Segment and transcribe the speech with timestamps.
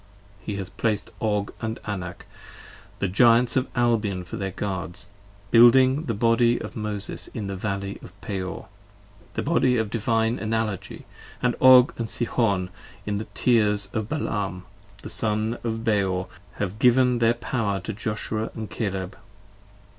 [0.43, 2.25] He hath placed Og & Anak,
[2.97, 5.09] the Giants of Albion, for their Guards:
[5.51, 8.65] Building the Body of Moses in the Valley of Peor:
[9.35, 11.05] the Body Of Divine Analogy:
[11.39, 12.71] and Og & Sihon
[13.05, 14.63] in the tears of Balaam,
[15.03, 19.15] The Son of Beor, have given their power to Joshua & Caleb.